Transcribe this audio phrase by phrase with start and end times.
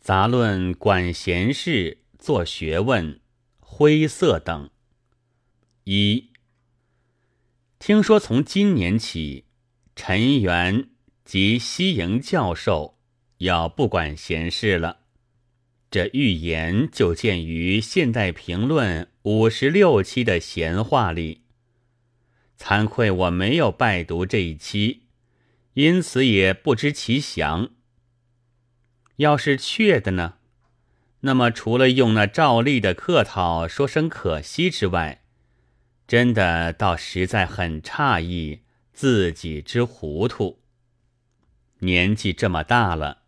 [0.00, 3.20] 杂论管闲事、做学问、
[3.58, 4.70] 灰色等。
[5.84, 6.30] 一，
[7.78, 9.44] 听说从今年起，
[9.94, 10.88] 陈元
[11.22, 12.98] 及西营教授
[13.38, 15.00] 要不管闲事了。
[15.90, 21.42] 这预言就见于《现代评论》五十六期的闲话里。
[22.58, 25.02] 惭愧我没有拜读这一期，
[25.74, 27.70] 因此也不知其详。
[29.20, 30.36] 要是确的呢，
[31.20, 35.20] 那么除了用那照例的客套说声可惜之外，
[36.08, 38.60] 真的倒实在很诧异
[38.94, 40.60] 自己之糊涂。
[41.80, 43.18] 年纪这么大了。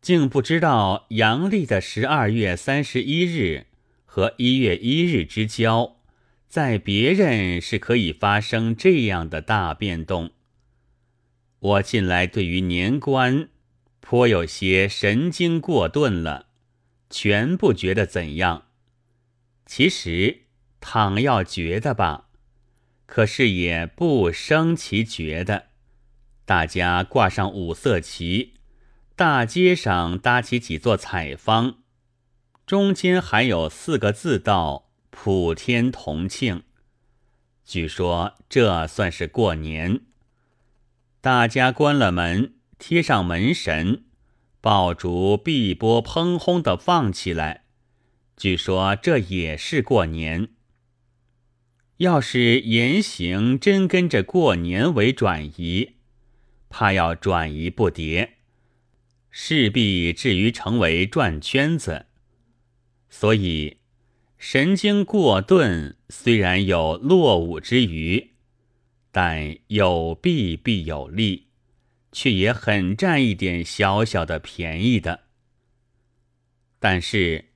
[0.00, 3.68] 竟不知道阳历的十二月三十一日
[4.04, 5.96] 和一月一日之交，
[6.46, 10.30] 在别人是可以发生这样的大变动。
[11.58, 13.48] 我近来对于年关
[14.06, 16.48] 颇有些神经过钝了，
[17.08, 18.66] 全不觉得怎样。
[19.64, 20.42] 其实
[20.78, 22.28] 倘要觉得吧，
[23.06, 25.68] 可是也不生其觉得。
[26.44, 28.52] 大家挂上五色旗。
[29.16, 31.78] 大街上搭起几座彩坊，
[32.66, 36.64] 中间还有四个字道“普天同庆”。
[37.64, 40.02] 据说这算是过年。
[41.22, 44.04] 大家关了门，贴上门神，
[44.60, 47.64] 爆竹碧波砰轰的放起来。
[48.36, 50.48] 据说这也是过年。
[51.98, 55.94] 要是言行真跟着过年为转移，
[56.68, 58.30] 怕要转移不迭。
[59.30, 62.06] 势必至于成为转圈子，
[63.08, 63.78] 所以
[64.38, 68.32] 神经过钝虽然有落伍之余，
[69.10, 71.43] 但有弊必有利，
[72.14, 75.24] 却也很占一点小小的便宜的。
[76.78, 77.46] 但是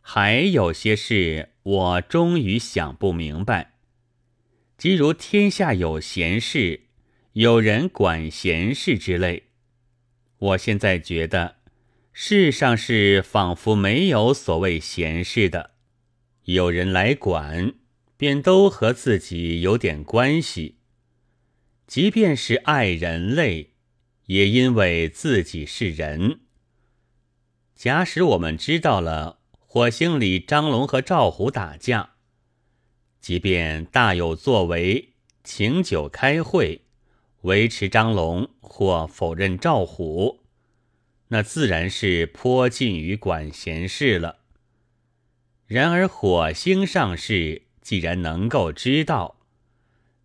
[0.00, 3.72] 还有些事我终于想不明白，
[4.76, 6.82] 即如天下有闲事，
[7.32, 9.44] 有人管闲事之类。
[10.38, 11.56] 我现在觉得，
[12.12, 15.70] 世上是仿佛没有所谓闲事的，
[16.44, 17.72] 有人来管，
[18.16, 20.76] 便都和自己有点关系。
[21.86, 23.73] 即便是爱人类，
[24.26, 26.40] 也因为自己是人。
[27.74, 32.10] 假使我们知道了火星里张龙和赵虎打架，
[33.20, 35.10] 即便大有作为，
[35.42, 36.82] 请酒开会。
[37.42, 40.40] 维持张龙或否认赵虎，
[41.28, 44.38] 那自然是颇近于管闲事了。
[45.66, 49.40] 然而火星上事既然能够知道，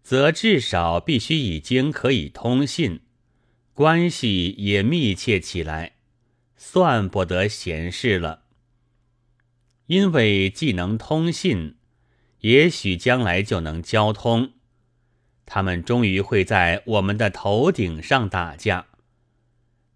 [0.02, 3.02] 则至少必须已经可以通信，
[3.80, 5.94] 关系也密切起来，
[6.58, 8.44] 算不得闲事了。
[9.86, 11.78] 因为既能通信，
[12.40, 14.52] 也许将来就能交通。
[15.46, 18.88] 他们终于会在我们的头顶上打架。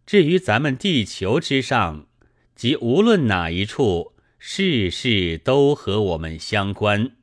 [0.06, 2.08] 至于咱们地球之上，
[2.56, 7.18] 即无论哪一处，事事都和我们相关。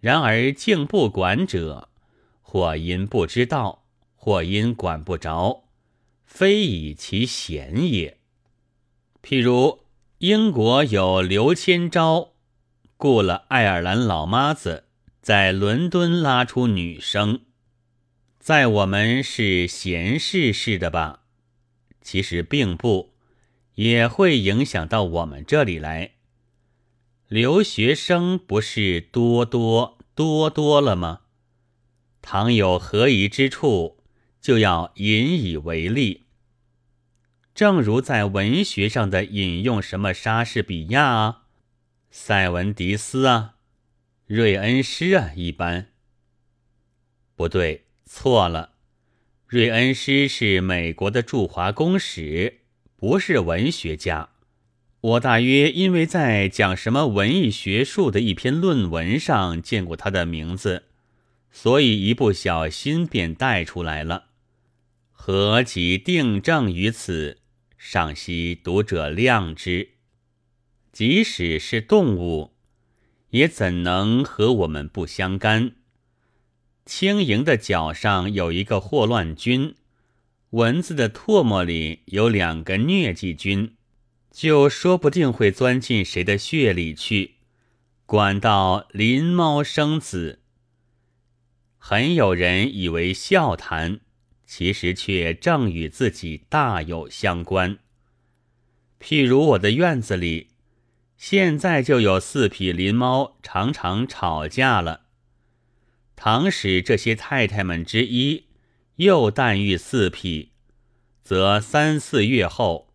[0.00, 1.90] 然而竟不管者，
[2.42, 3.84] 或因不知道，
[4.18, 5.64] 或因管不着，
[6.26, 8.18] 非以其贤也。
[9.22, 9.80] 譬如
[10.18, 12.32] 英国有刘千昭，
[12.98, 14.84] 雇了爱尔兰老妈子。
[15.20, 17.42] 在伦敦拉出女生，
[18.40, 21.24] 在我们是闲事似的吧？
[22.00, 23.12] 其实并不，
[23.74, 26.12] 也会影响到我们这里来。
[27.26, 31.20] 留学生不是多多多多了吗？
[32.22, 33.97] 倘有合宜之处，
[34.48, 36.22] 就要引以为例。
[37.54, 41.42] 正如在文学上的引用，什么莎士比亚啊，
[42.10, 43.56] 塞文迪斯啊。
[44.24, 45.88] 瑞恩师啊，一般
[47.36, 48.70] 不对，错了。
[49.46, 52.60] 瑞恩师是美国的驻华公使，
[52.96, 54.30] 不是文学家。
[55.02, 60.84] 我大约因为在讲什么文艺学术的一篇论文上见过他的名字，
[61.50, 64.27] 所以一不小心便带出来了。
[65.20, 67.38] 何其定正于此，
[67.76, 69.90] 尚希读者谅之。
[70.92, 72.54] 即使是动物。
[73.30, 75.72] 也怎能和我们不相干？
[76.86, 79.74] 轻盈的脚上有一个霍乱菌，
[80.50, 83.74] 蚊子的唾沫里有两个疟疾菌，
[84.30, 87.34] 就说不定会钻进谁的血里去，
[88.06, 90.40] 管到林猫生子。
[91.76, 94.00] 很有人以为笑谈，
[94.48, 97.76] 其实却正与自己大有相关。
[98.98, 100.48] 譬如我的院子里，
[101.18, 105.02] 现在就有四匹林猫常常吵架了。
[106.16, 108.46] 倘使这些太太们之一
[108.96, 110.52] 又诞育四匹，
[111.22, 112.90] 则三四月后，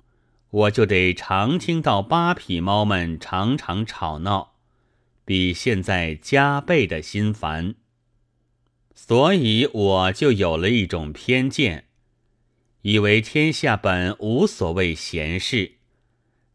[0.49, 4.55] 我就得常听到八匹猫们常常吵闹，
[5.23, 7.75] 比现在加倍的心烦。
[8.95, 11.85] 所以我就有了一种偏见，
[12.83, 15.73] 以为天下本无所谓闲事，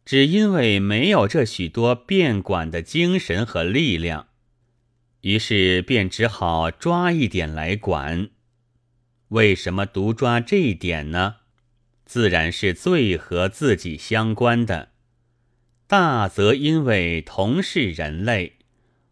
[0.05, 4.27] 只因为没有这许多变管的精神和力量，
[5.21, 8.29] 于是便只好抓一点来管。
[9.29, 11.35] 为什么独抓这一点呢？
[12.05, 14.89] 自然是最和自己相关的。
[15.85, 18.53] 大则因为同是人类，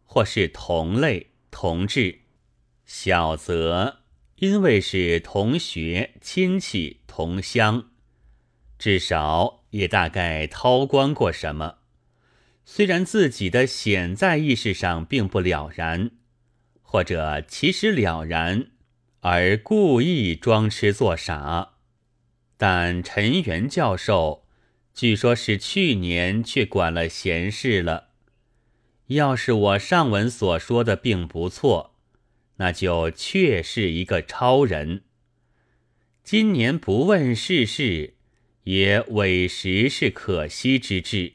[0.04, 2.22] 或是同类同志。
[2.88, 3.98] 小则
[4.38, 7.90] 因为是同学、亲戚、同乡，
[8.80, 11.80] 至少也大概韬光过什么。
[12.64, 16.12] 虽然自己的显在意识上并不了然，
[16.82, 18.72] 或者其实了然，
[19.20, 21.74] 而故意装痴作傻。
[22.56, 24.46] 但陈元教授
[24.94, 28.12] 据说是去年却管了闲事了。
[29.08, 31.97] 要是我上文所说的并不错。
[32.58, 35.04] 那就确是一个超人。
[36.24, 38.16] 今年不问世事，
[38.66, 41.34] 也委实是可惜之至。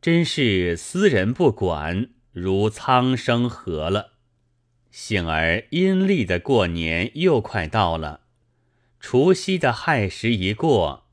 [0.00, 4.12] 真是私人不管，如苍生何了？
[4.92, 8.20] 幸而阴历的过年又快到了，
[9.00, 11.08] 除夕的亥时一过，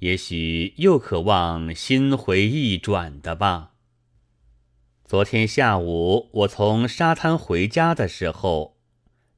[0.00, 3.75] 也许又可望心回意转的吧。
[5.08, 8.76] 昨天下午，我从沙滩回家的时候，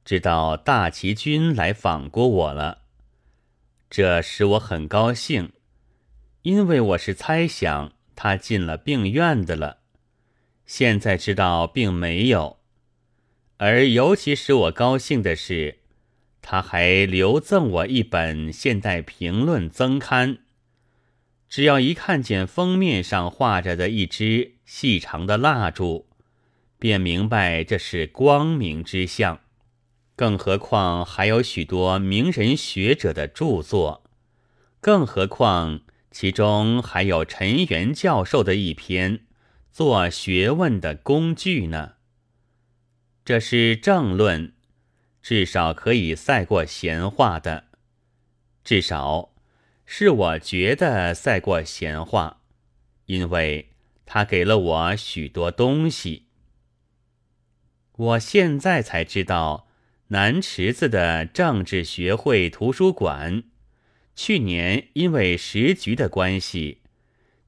[0.03, 2.79] 知道大齐军来访过我了，
[3.87, 5.51] 这使我很高兴，
[6.41, 9.77] 因为我是猜想他进了病院的了。
[10.65, 12.57] 现在知道并没有，
[13.57, 15.81] 而尤其使我高兴的是，
[16.41, 20.39] 他还留赠我一本《现代评论》增刊。
[21.49, 26.07] 只要一看见封面上画着的一支细长的蜡烛，
[26.77, 29.41] 便明白这是光明之象。
[30.15, 34.03] 更何况还有许多名人学者的著作，
[34.79, 35.79] 更何况
[36.11, 39.21] 其中还有陈元教授的一篇
[39.71, 41.93] 做学问的工具呢。
[43.25, 44.53] 这是正论，
[45.21, 47.65] 至少可以赛过闲话的，
[48.63, 49.33] 至少。
[49.91, 52.41] 是我觉得赛过闲话，
[53.07, 53.71] 因为
[54.05, 56.27] 他给了我许多东西。
[57.93, 59.67] 我现在才知道，
[60.09, 63.41] 南池子的政治学会图书馆，
[64.15, 66.83] 去年因为时局的关系，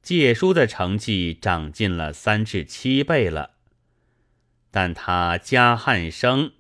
[0.02, 3.52] 借书的成绩长进了三至七倍了。
[4.72, 6.54] 但他加汉生，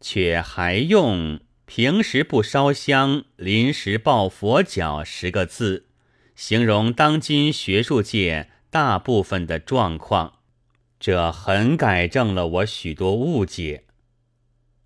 [0.00, 1.40] 却还用。
[1.66, 5.86] 平时不烧香，临时抱佛脚十个字，
[6.36, 10.38] 形容当今学术界大部分的状况，
[11.00, 13.84] 这很改正了我许多误解。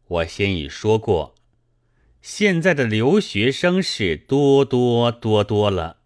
[0.09, 1.35] 我先已说过，
[2.23, 5.99] 现在的留学生是多多多多了，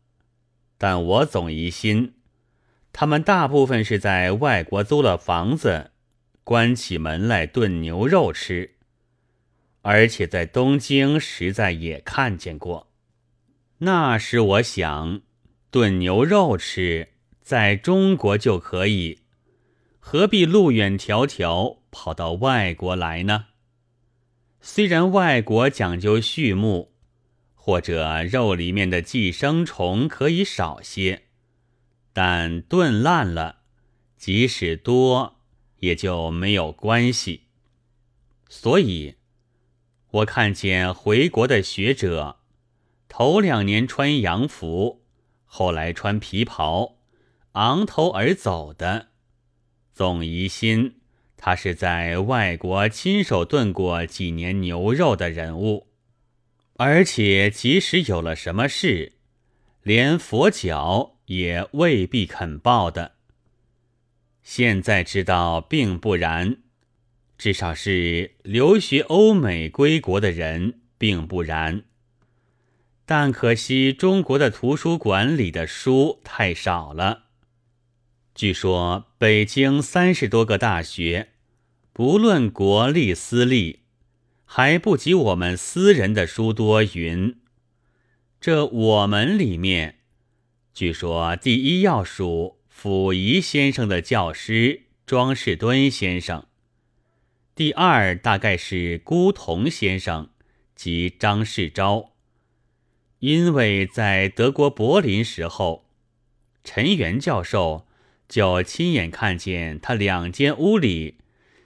[0.76, 2.14] 但我总疑心，
[2.92, 5.92] 他们大部分是在外国租了房子，
[6.42, 8.73] 关起门来炖牛肉吃。
[9.86, 12.90] 而且在东京实在也看见过，
[13.78, 15.20] 那时我想
[15.70, 17.08] 炖牛肉吃，
[17.42, 19.18] 在中国就可以，
[20.00, 23.48] 何必路远迢迢跑到外国来呢？
[24.62, 26.94] 虽然外国讲究畜牧，
[27.54, 31.24] 或者肉里面的寄生虫可以少些，
[32.14, 33.58] 但炖烂了，
[34.16, 35.36] 即使多
[35.80, 37.42] 也就没有关系，
[38.48, 39.16] 所以。
[40.14, 42.36] 我看见回国的学者，
[43.08, 45.02] 头两年穿洋服，
[45.44, 46.98] 后来穿皮袍，
[47.52, 49.08] 昂头而走的，
[49.92, 51.00] 总疑心
[51.36, 55.88] 他是在外国亲手炖过几年牛肉的人物，
[56.76, 59.14] 而且即使有了什么事，
[59.82, 63.16] 连佛脚也未必肯报的。
[64.44, 66.58] 现在知道并不然。
[67.44, 71.82] 至少是留学欧美归国的人，并不然。
[73.04, 77.24] 但可惜中国的图书馆里的书太少了。
[78.34, 81.32] 据说北京三十多个大学，
[81.92, 83.80] 不论国立私立，
[84.46, 86.82] 还不及我们私人的书多。
[86.82, 87.36] 云，
[88.40, 89.96] 这我们里面，
[90.72, 96.46] 据说第一要数溥仪先生的教师庄士敦先生，
[97.54, 100.30] 第二大概是孤童先生
[100.74, 102.08] 及张世钊，
[103.20, 105.88] 因为在德国柏林时候，
[106.64, 107.86] 陈元教授
[108.28, 111.18] 就亲眼看见他两间屋里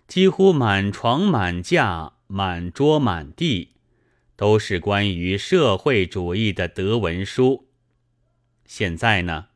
[0.07, 3.71] 几乎满床满架满桌满地
[4.37, 7.69] 都是关于社会主义的德文书。
[8.67, 9.47] 现在呢，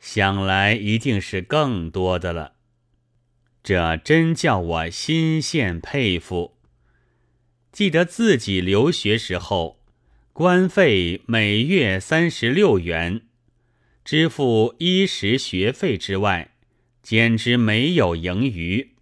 [0.00, 2.53] 想来一定是更多的了。
[3.64, 6.58] 这真叫我心羡佩服。
[7.72, 9.80] 记得自己留学时候，
[10.34, 13.22] 官费每月三十六元，
[14.04, 16.50] 支付衣食学费之外，
[17.02, 18.92] 简直没有盈余。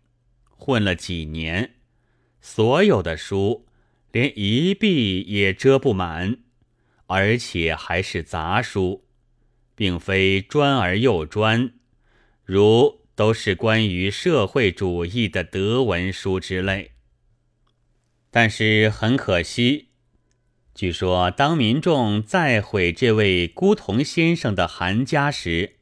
[0.56, 1.74] 混了几年，
[2.40, 3.66] 所有的书
[4.12, 6.38] 连一壁也遮不满，
[7.08, 9.04] 而且还是杂书。
[9.74, 11.72] 并非专而又专，
[12.44, 16.92] 如都是关于社会主义的德文书之类。
[18.30, 19.88] 但是很可惜，
[20.74, 25.76] 据说当民众再毁这位孤童先生的韩家时，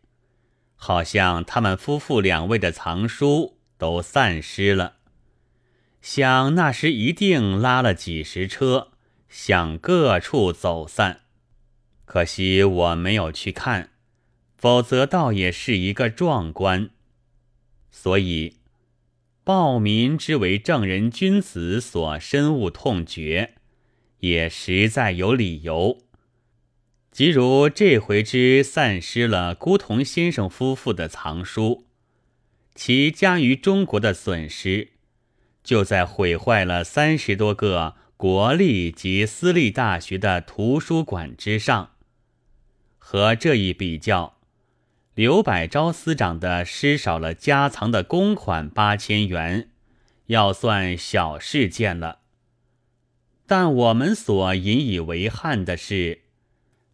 [0.75, 4.97] 好像他们夫妇两位的藏书都散失了。
[6.03, 8.93] 想那时一定拉了几十车，
[9.29, 11.21] 向各处走散。
[12.05, 13.91] 可惜我没有去看，
[14.57, 16.91] 否则倒也是一个壮观。
[17.91, 18.57] 所以，
[19.45, 23.55] 暴民之为正人君子所深恶痛绝，
[24.21, 25.99] 也实在有理由。
[27.11, 31.87] 即如这回之散失了孤童先生夫妇的藏书，
[32.75, 34.91] 其加于中国的损失，
[35.65, 41.91] 就在毁坏了三十多个国立及私立大学的图书馆之上。
[42.97, 44.40] 和这一比较，
[45.21, 49.69] 刘百昭司长的失少了家藏的公款八千元，
[50.29, 52.21] 要算小事件了。
[53.47, 56.23] 但我们所引以为憾的是，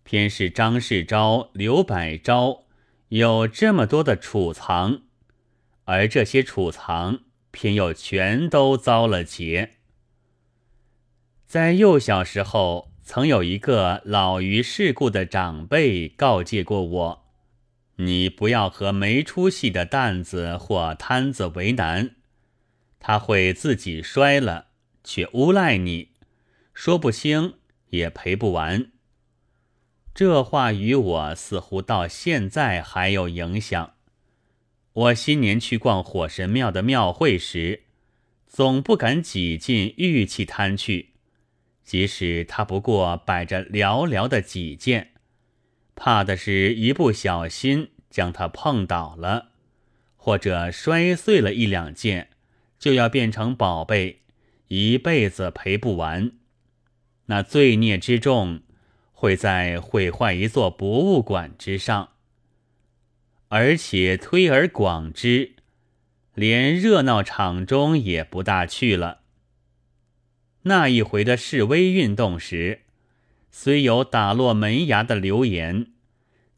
[0.03, 2.65] 偏是张世钊、刘百昭
[3.11, 5.03] 有这么多的储藏，
[5.85, 7.21] 而这些储藏
[7.53, 9.75] 偏又全都遭了劫。
[11.47, 12.91] 在幼小时候。
[13.09, 17.26] 曾有一个老于世故的长辈告诫过我
[17.97, 22.17] ：“你不要和没出息的担子或摊子为难，
[23.01, 24.69] 他会自己摔了，
[25.03, 26.11] 却诬赖你，
[26.75, 27.55] 说不清
[27.89, 28.93] 也赔不完。”
[30.15, 33.95] 这话与我似乎到现在还有影响。
[34.93, 37.83] 我新年去逛火神庙的庙会时，
[38.47, 41.11] 总不敢挤进玉器摊去。
[41.85, 45.13] 即使他不过摆着寥寥的几件，
[45.97, 49.49] 怕的是一不小心将它碰倒了，
[50.17, 52.29] 或者摔碎了一两件，
[52.79, 54.21] 就要变成宝贝，
[54.69, 56.33] 一辈子赔不完。
[57.27, 58.61] 那罪孽之重，
[59.13, 62.11] 会在毁坏一座博物馆之上。
[63.49, 65.53] 而且推而广之，
[66.35, 69.21] 连热闹场中也不大去了。
[70.63, 72.83] 那一回的示威运动时，
[73.59, 75.87] 虽有打落门牙的流言，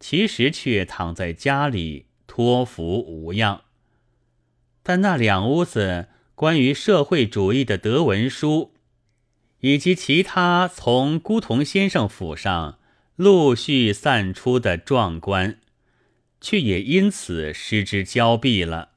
[0.00, 3.62] 其实却躺在家里托福无恙。
[4.82, 8.74] 但那两屋子关于社会主义的德文书，
[9.60, 12.80] 以及其他从孤童先生府上
[13.14, 15.60] 陆续散出的壮观，
[16.40, 18.88] 却也因此失之交臂了。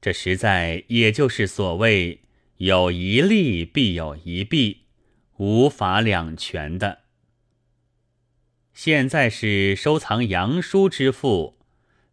[0.00, 2.22] 这实在也就是所谓。
[2.56, 4.85] 有一利必有一弊，
[5.38, 7.00] 无法两全的。
[8.72, 11.58] 现在是收藏洋书之父，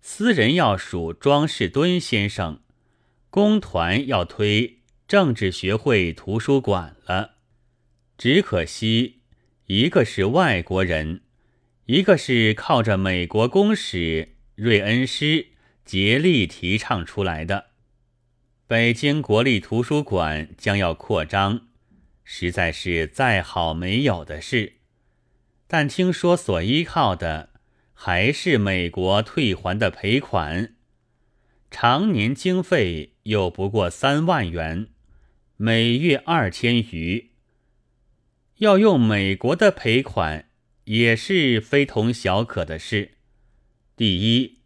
[0.01, 2.62] 私人要数庄士敦先生，
[3.30, 7.36] 公团要推政治学会图书馆了。
[8.18, 9.22] 只可惜，
[9.65, 11.22] 一个是外国人，
[11.88, 15.48] 一个是靠着美国公使瑞恩师
[15.84, 17.72] 竭力提倡出来的。
[18.68, 21.68] 北京国立图书馆将要扩张，
[22.24, 24.74] 实在是再好没有的事。
[25.68, 27.50] 但听说所依靠的
[27.94, 30.75] 还是美国退还的赔款，
[31.72, 34.88] 常年经费又不过三万元，
[35.58, 37.32] 每月二千余。
[38.58, 40.50] 要用美国的赔款，
[40.86, 43.18] 也是非同小可的事。
[43.96, 44.60] 第一，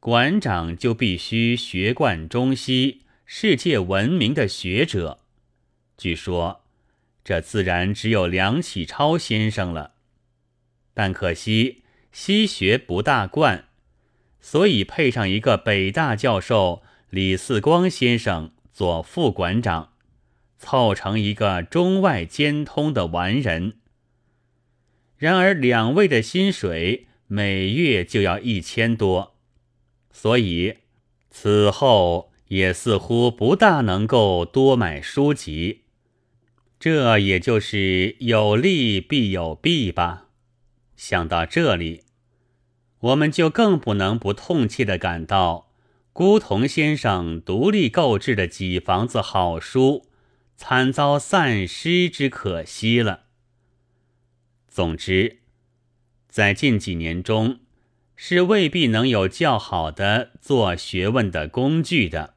[0.00, 3.02] 馆长就必须学贯中西。
[3.30, 5.20] 世界闻名的学者，
[5.98, 6.64] 据说
[7.28, 9.92] 这自然只有梁启超先生了。
[10.94, 13.66] 但可惜西学不大惯，
[14.40, 19.92] 所以配上一个北大教授李四光先生做副馆长，
[20.56, 23.74] 凑成一个中外兼通的完人。
[25.18, 29.36] 然而两位的薪水每月就要一千多，
[30.10, 30.78] 所以
[31.28, 35.82] 此后也似乎不大能够多买书籍。
[36.80, 40.28] 这也就是有利必有弊吧。
[40.96, 42.04] 想到这里，
[43.00, 45.72] 我们就更不能不痛切地感到，
[46.12, 50.06] 孤童先生独立购置的几房子好书，
[50.56, 53.24] 惨遭散失之可惜了。
[54.68, 55.38] 总之，
[56.28, 57.60] 在近几年中，
[58.14, 62.34] 是未必能有较好的做学问的工具的。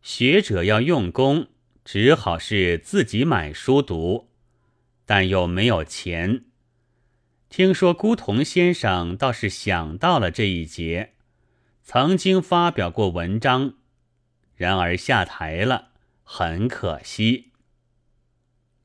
[0.00, 1.46] 学者要用功，
[1.84, 4.28] 只好是自己买书读，
[5.04, 6.44] 但又没有钱。
[7.48, 11.14] 听说孤童先生倒是想到了这一节，
[11.82, 13.74] 曾经发表过文章，
[14.54, 15.88] 然而下台了，
[16.22, 17.52] 很可惜。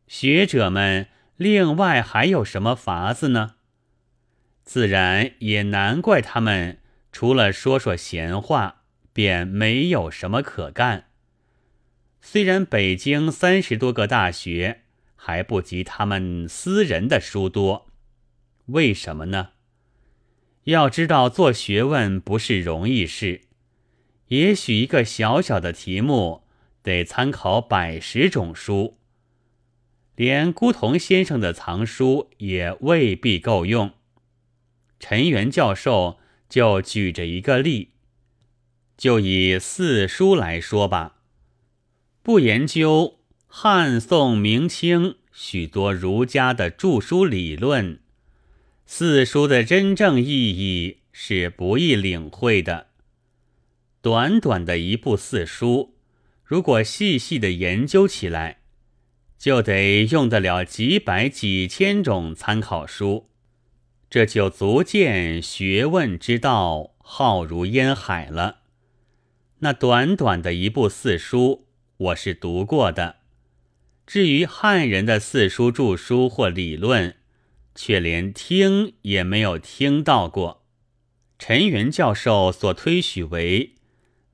[0.07, 3.55] 学者们另外还有什么法子呢？
[4.63, 6.79] 自然也难怪他们
[7.11, 8.81] 除了说说闲话，
[9.13, 11.06] 便没有什么可干。
[12.29, 14.81] 虽然北京三十多个大学
[15.15, 17.87] 还不及他们私人的书多。
[18.65, 19.51] 为什么呢？
[20.65, 23.43] 要知道做学问不是容易事，
[24.27, 26.43] 也许一个小小的题目
[26.83, 28.97] 得参考百十种书，
[30.17, 33.93] 连孤童先生的藏书也未必够用。
[34.99, 36.19] 陈元教授
[36.49, 37.91] 就举着一个例，
[38.97, 41.16] 就以四书来说吧，
[42.27, 48.01] 不研究汉宋明清许多儒家的著书理论。
[48.85, 52.87] 四书的真正意义是不易领会的。
[54.01, 55.95] 短短的一部四书，
[56.43, 58.57] 如果细细的研究起来，
[59.39, 63.29] 就得用得了几百几千种参考书，
[64.09, 68.57] 这就足见学问之道浩如烟海了。
[69.59, 71.66] 那短短的一部四书，
[71.97, 73.17] 我是读过的。
[74.05, 77.15] 至于汉人的四书著书或理论，
[77.73, 80.63] 却连听也没有听到过。
[81.39, 83.75] 陈元教授所推许为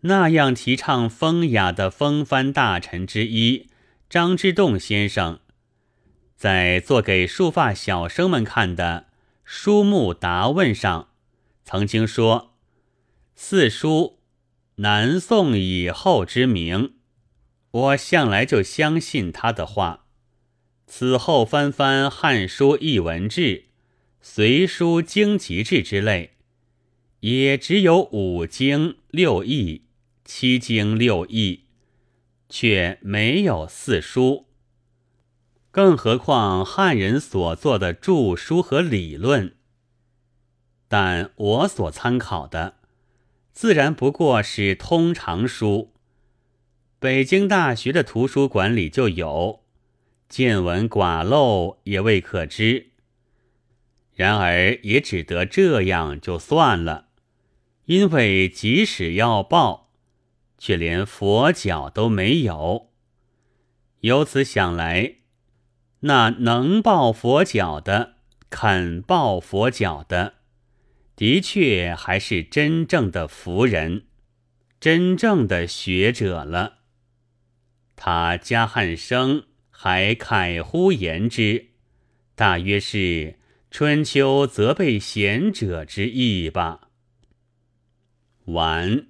[0.01, 3.69] 那样提倡风雅的风帆大臣之一
[4.09, 5.39] 张之洞先生，
[6.35, 9.07] 在做给书发小生们看的
[9.45, 11.09] 书目答问上，
[11.63, 12.55] 曾经说
[13.35, 14.19] ：“四书
[14.75, 16.95] 南宋以后之名。”
[17.73, 20.05] 我向来就相信他的话。
[20.85, 23.41] 此后翻翻《汉书艺文志》
[24.21, 26.35] 《隋书经籍志》之类，
[27.21, 29.85] 也只有五经六义、
[30.23, 31.63] 七经六义，
[32.47, 34.45] 却没有四书。
[35.71, 39.55] 更何况汉人所做的著书和理论，
[40.87, 42.75] 但我所参考的，
[43.51, 45.92] 自然不过是通常书。
[47.03, 49.65] 北京大学的图书馆里就有。
[50.29, 52.91] 见闻寡漏也未可知，
[54.13, 57.07] 然而也只得这样就算了，
[57.87, 59.89] 因为即使要报，
[60.57, 62.89] 却连佛脚都没有。
[63.99, 65.15] 由此想来，
[65.99, 68.13] 那能抱佛脚的、
[68.49, 70.35] 肯抱佛脚的，
[71.17, 74.05] 的确还是真正的福人，
[74.79, 76.82] 真正的学者了。
[77.95, 79.45] 他加汉生。
[79.75, 81.71] 还慨乎言之，
[82.35, 83.37] 大约是
[83.69, 86.87] 春秋责备贤者之意吧。
[88.45, 89.07] 完，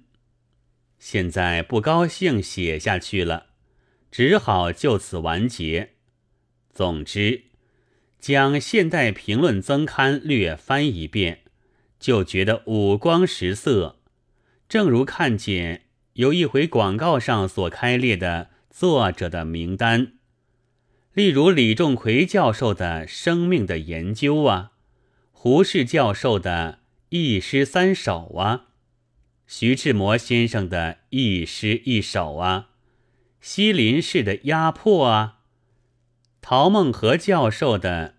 [0.98, 3.50] 现在不高兴写下去了，
[4.10, 5.90] 只好就此完结。
[6.72, 7.44] 总之，
[8.18, 11.42] 将《现代评论增刊》略翻一遍，
[12.00, 14.00] 就觉得五光十色，
[14.68, 15.82] 正如看见
[16.14, 20.14] 有一回广告上所开列的作者的名单。
[21.12, 24.72] 例如李仲奎教授的生命的研究啊，
[25.30, 28.64] 胡适教授的一诗三首啊，
[29.46, 32.70] 徐志摩先生的一诗一首啊，
[33.40, 35.38] 西林氏的压迫啊，
[36.42, 38.14] 陶孟和教授的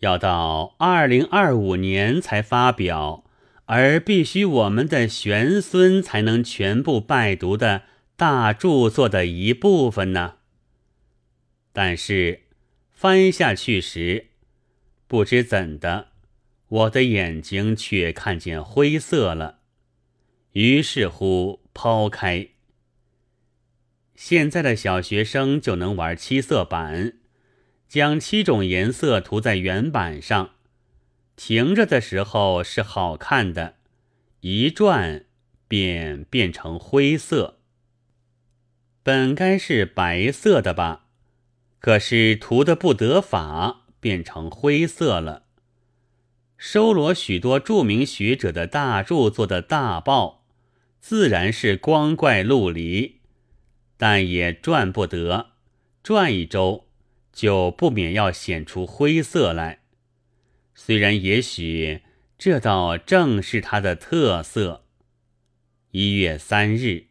[0.00, 3.24] 要到二零二五年才发表，
[3.64, 7.84] 而必须我们的玄孙才能全部拜读的
[8.16, 10.36] 大著作的一部分呢。
[11.72, 12.42] 但是
[12.92, 14.28] 翻下去时，
[15.06, 16.08] 不知怎的，
[16.68, 19.58] 我的眼睛却看见灰色了。
[20.52, 22.48] 于是乎，抛开。
[24.14, 27.14] 现在的小学生就能玩七色板，
[27.88, 30.54] 将七种颜色涂在圆板上，
[31.34, 33.78] 停着的时候是好看的，
[34.40, 35.24] 一转
[35.66, 37.58] 便变成灰色。
[39.04, 41.08] 本该是白色的吧，
[41.78, 45.42] 可是涂的不得法，变成灰色了。
[46.56, 50.46] 收罗许多著名学者的大著作的大报，
[51.00, 53.20] 自然是光怪陆离。
[53.98, 55.50] 但也转不得，
[56.02, 56.86] 转一周
[57.30, 59.80] 就不免要显出灰色来。
[60.74, 62.00] 虽然也许
[62.38, 64.86] 这倒正是它的特色。
[65.90, 67.08] 一月三日。